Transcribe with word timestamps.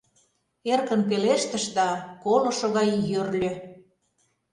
—эркын 0.71 1.01
пелештыш 1.09 1.65
да 1.77 1.87
колышо 2.23 2.67
гай 2.75 2.89
йӧрльӧ. 3.09 3.51